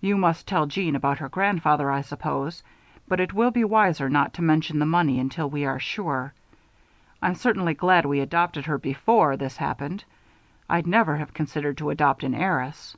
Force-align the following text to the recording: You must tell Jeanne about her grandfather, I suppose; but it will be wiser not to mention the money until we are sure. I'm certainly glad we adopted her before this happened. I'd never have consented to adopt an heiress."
You 0.00 0.16
must 0.16 0.48
tell 0.48 0.66
Jeanne 0.66 0.96
about 0.96 1.18
her 1.20 1.28
grandfather, 1.28 1.92
I 1.92 2.00
suppose; 2.00 2.64
but 3.06 3.20
it 3.20 3.32
will 3.32 3.52
be 3.52 3.62
wiser 3.62 4.08
not 4.10 4.34
to 4.34 4.42
mention 4.42 4.80
the 4.80 4.84
money 4.84 5.20
until 5.20 5.48
we 5.48 5.64
are 5.64 5.78
sure. 5.78 6.34
I'm 7.22 7.36
certainly 7.36 7.74
glad 7.74 8.04
we 8.04 8.18
adopted 8.18 8.66
her 8.66 8.78
before 8.78 9.36
this 9.36 9.58
happened. 9.58 10.02
I'd 10.68 10.88
never 10.88 11.18
have 11.18 11.32
consented 11.34 11.76
to 11.78 11.90
adopt 11.90 12.24
an 12.24 12.34
heiress." 12.34 12.96